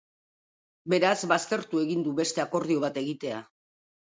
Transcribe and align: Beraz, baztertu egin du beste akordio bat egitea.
Beraz, 0.93 1.17
baztertu 1.31 1.83
egin 1.83 2.01
du 2.09 2.15
beste 2.21 2.45
akordio 2.45 2.83
bat 2.87 2.99
egitea. 3.05 3.45